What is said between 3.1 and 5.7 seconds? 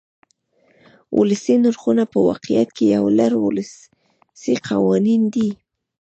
لړ ولسي قوانین دي.